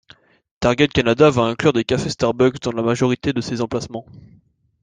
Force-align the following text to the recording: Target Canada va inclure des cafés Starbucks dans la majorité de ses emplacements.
Target 0.65 0.87
Canada 0.93 1.29
va 1.29 1.43
inclure 1.51 1.73
des 1.73 1.83
cafés 1.85 2.09
Starbucks 2.09 2.59
dans 2.61 2.71
la 2.71 2.81
majorité 2.81 3.33
de 3.33 3.41
ses 3.41 3.61
emplacements. 3.61 4.07